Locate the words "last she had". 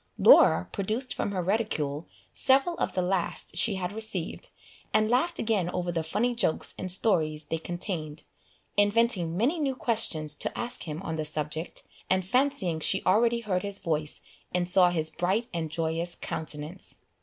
3.03-3.93